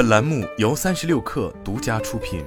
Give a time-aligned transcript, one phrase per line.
[0.00, 2.42] 本栏目由三十六氪独家出品。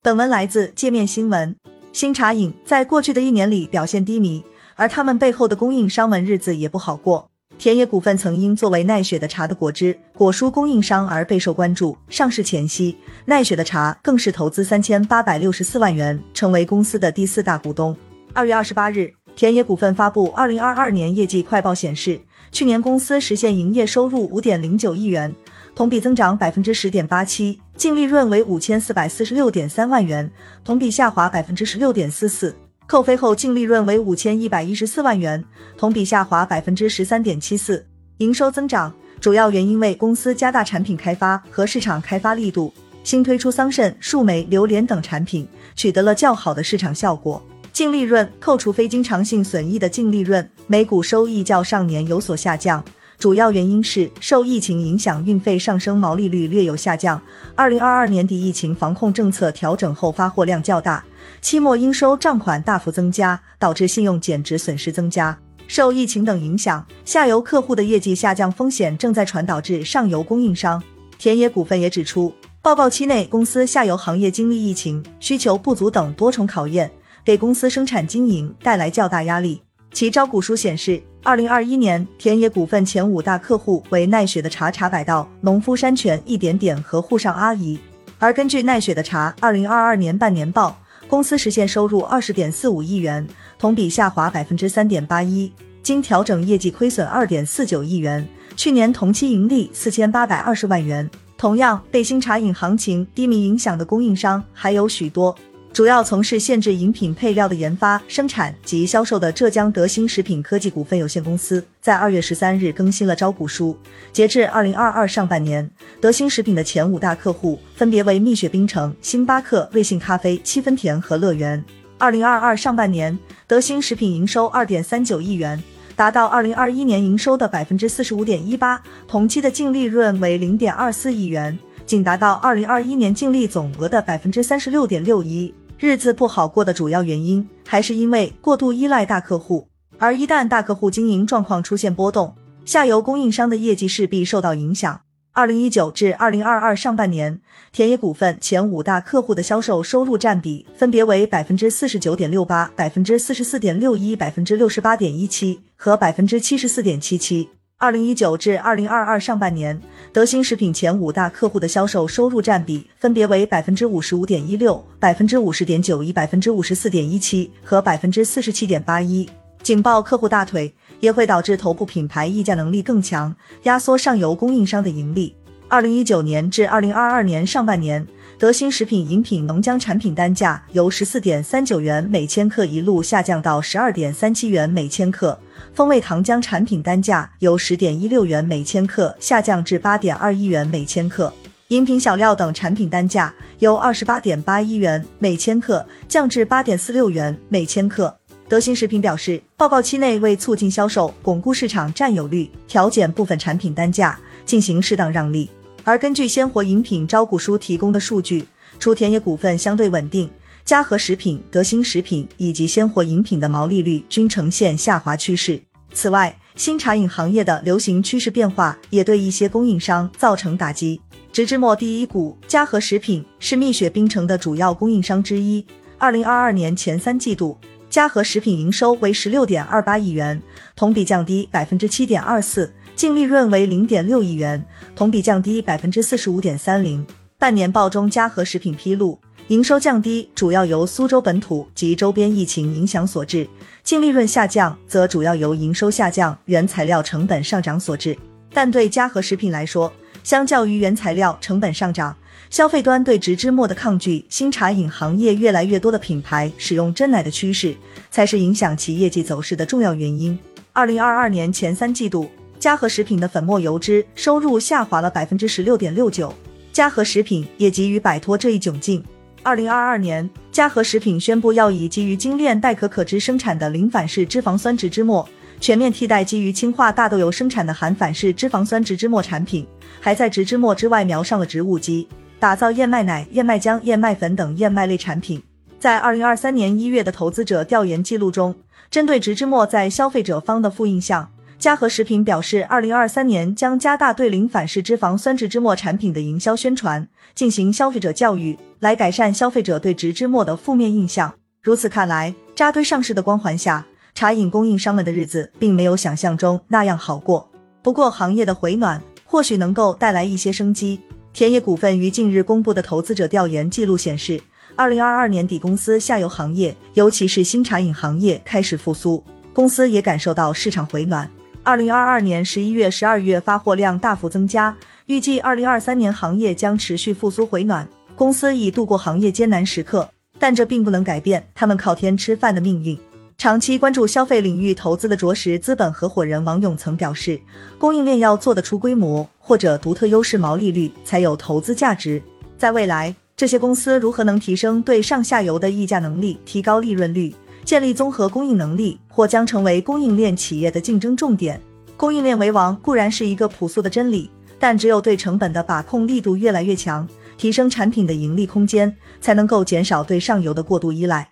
[0.00, 1.54] 本文来自界面新闻。
[1.92, 4.42] 新茶饮在过去的一年里表现低迷，
[4.76, 7.28] 而他们背后的供应商们日子也不好过。
[7.58, 11.94] 田野股份曾因作为奈雪的茶的果汁、果蔬供应商而备受关注。
[12.08, 17.94] 上市前夕，奈雪的茶更是投资三千八百六十四万元，成为公司的第四大股东。
[18.32, 22.20] 二月二十八日，田野股份发布二零二二年业绩快报，显示
[22.50, 25.34] 去年公司实现营业收入五点零九亿元，
[25.74, 30.30] 同比增长百分之十点八七，净利润为五千四百四十六点三万元，
[30.64, 32.54] 同比下滑百分之十六点四四。
[32.86, 35.42] 扣非后净利润为五千一百一十四万元，
[35.78, 37.84] 同比下滑百分之十三点七四。
[38.18, 47.42] 营收增长主要原因为公司加大产品开发和市场开发力度，新推出桑葚、树莓、榴莲等产品，取得了较好的市场效果。
[47.72, 52.84] 净利润扣除非经常性损益的净利润，每股收益较上年有所下降，
[53.18, 57.20] 主要原因是受疫情影响，运费上升，毛利率略有下降。
[57.54, 61.02] 二零二二年底疫情防控政策调整后，发货量较大。
[61.40, 65.38] 期末应收账款大幅增加，导致信用减值损失增加。
[65.66, 70.82] 受疫情等影响，下游客户的业绩下降风险正在传导至上游供应商。
[71.16, 76.90] 田野股份也指出，报告期内公司下游行业经历疫情、需求不足等多重考验，
[77.24, 79.62] 给公司生产经营带来较大压力。
[79.92, 87.78] 其招股书显示，二零二一年田野股份前五大客户为奈雪的茶茶百道、农夫山泉、一点点和沪上阿姨。
[88.18, 90.76] 而根据奈雪的茶二零二二年半年报。
[91.08, 93.26] 公司实现收入二十点四五亿元，
[93.58, 101.10] 同比下滑百分之三点八一，经调整业绩亏损二点四九亿元，去年同期盈利四千八百二十万元。
[101.36, 105.36] 同样被新茶饮行情低迷影响的供应商还有许多。
[105.72, 113.74] 主要从事限制饮品配料的研发、生产及销售的浙江德兴食品科技股份有限公司，在二月十三日更新了招股书。
[114.12, 121.64] 截至二零二二上半年，德兴食品的前五大客户分别为蜜雪冰城、星巴克、瑞幸咖啡、七分甜和乐园。
[121.96, 125.62] 二零二二上半年，德兴食品营收二点三九亿元，
[125.96, 128.78] 达到二零二一年营收的百分之四十五点一八，
[129.08, 135.54] 同期的净利润为零点二四亿元，仅达到二零二一年净利总额的百分之三十六点六一。
[135.82, 139.66] 日子不好过的主要原因，还是因为过度依赖大客户，
[139.98, 145.00] 而一旦大客户经营状况出现波动，下游供应商的业绩势必受到影响。
[145.32, 147.40] 二零一九至二零二二上半年，
[147.72, 157.48] 田野股份前五大客户的销售收入占比分别为百分之四十九点六八、百分之四十四点六一、百分之六十八点一七和百分之七十四点七七。
[157.82, 159.76] 二零一九至二零二二上半年，
[160.12, 169.28] 德兴食品前五大客户的销售收入占比分别为百分之五十五点一六、百分之五十点九一、百分之五十四点一七和百分之四十七点八一。
[169.64, 173.34] 紧抱客户大腿也会导致头部品牌溢价能力更强，
[173.64, 175.34] 压缩上游供应商的盈利。
[175.66, 178.06] 二零一九年至二零二二年上半年。
[178.42, 185.38] 德兴食品饮品浓浆产品单价由十四点三九元每千克一路下降到十二点三七元每千克，
[185.72, 191.32] 风味糖浆产品单价由十点一六元每千克下降至八点二一元每千克，
[191.68, 198.12] 饮品小料等产品单价由二十八点八一元每千克降至八点四六元每千克。
[198.48, 205.48] 德兴食品表示，报告期内为促进销售、巩固市场占有率，调减部分产品单价，进行适当让利。
[205.84, 208.44] 而根据鲜活饮品招股书提供的数据，
[208.78, 210.30] 除田野股份相对稳定，
[210.64, 215.60] 嘉禾食品、德兴食品以及鲜活饮品的毛利率均呈现下滑趋势。
[215.92, 221.00] 此外，新茶饮行业的流行趋势变化也对一些供应商造成打击。
[221.32, 225.64] 直至末第一股嘉禾食品是蜜雪冰城的主要供应商之一。
[225.98, 227.56] 二零二二年前三季度，
[227.88, 230.40] 嘉禾食品营收为十六点二八亿元，
[230.76, 232.72] 同比降低百分之七点二四。
[233.02, 234.64] 净利润为零点六亿元，
[234.94, 237.04] 同比降低百分之四十五点三零。
[237.36, 239.18] 半年报中，嘉禾食品披露，
[239.48, 243.44] 营收降低主要由苏州本土及周边疫情影响所致，
[243.82, 248.16] 净利润下降则主要由营收下降、原材料成本上涨所致。
[248.52, 249.92] 但对嘉禾食品来说，
[250.22, 252.16] 相较于原材料成本上涨，
[252.50, 257.74] 消费端对植脂末的抗拒，新茶饮行业越来越多的品牌使用真奶的趋势，
[258.12, 260.38] 才是影响其业绩走势的重要原因。
[260.72, 262.30] 二零二二年前三季度。
[262.62, 266.32] 嘉禾食品的粉末油脂收入下滑了百分之十六点六九，
[266.72, 269.04] 嘉禾食品也急于摆脱这一窘境。
[269.42, 275.28] 二零二二年，嘉禾食品宣布要以基于精炼代可可脂生产的零反式脂肪酸植脂末，
[275.58, 279.66] 全面替代基于氢化大豆油生产的含反式脂肪酸植脂末产品，
[279.98, 282.06] 还在植脂末之外描上了植物基，
[282.38, 285.42] 打造燕麦奶、燕麦浆、燕麦粉等燕麦类产品。
[285.80, 288.54] 在二零二三年一月的投资者调研记录中，
[288.88, 291.28] 针对植脂末在消费者方的负印象。
[291.62, 297.06] 嘉禾食品表示，二零二三年将加大对零反式脂肪酸植脂末产品的营销宣传，
[297.36, 301.32] 进行消费者教育，来改善消费者对植脂末的负面印象。
[301.62, 307.48] 如此看来，扎堆上市的光环下，茶饮供应商们的日子并没有想象中那样好过。
[307.80, 311.00] 不过，行业的回暖或许能够带来一些生机。
[311.32, 314.42] 田野股份于近日公布的投资者调研记录显示，
[314.74, 319.22] 二零二二年底公司下游行业，尤其是新茶饮行业开始复苏，
[319.52, 321.30] 公司也感受到市场回暖。
[321.64, 324.76] 二零二二年十一月、十二月发货量大幅增加，
[325.06, 327.88] 预计二零二三年行业将持续复苏回暖。
[328.16, 330.10] 公司已度过行业艰难时刻，
[330.40, 332.98] 但这并不能改变他们靠天吃饭的命运。
[333.38, 337.40] 长期关注消费领域投资的卓识资本合伙人王永曾表示，
[337.78, 342.20] 供应链要做得出规模或者独特优势毛利率，才有投资价值。
[342.58, 347.32] 在未来，这些公司如何能提升对上下游的议价能力，提高利润率？
[347.64, 351.60] 建立综合供应能力，或将成为供应链企业的竞争重点。
[351.96, 361.31] 供应链为王固然是一个朴素的真理，但只有对成本的把控力度越来越强，提升产品的盈利空间，才能够减少对上游的过度依赖。